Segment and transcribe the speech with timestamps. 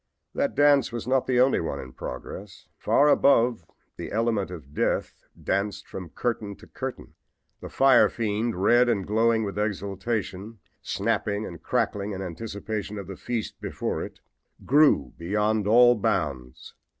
[0.33, 2.67] That dance was not the only one in progress.
[2.75, 3.63] Far above
[3.97, 7.13] the element of death danced from curtain to curtain.
[7.59, 13.15] The fire fiend, red and glowing with exultation, snapping and crackling in anticipation of the
[13.15, 14.21] feast before it,
[14.65, 16.73] grew beyond all bounds.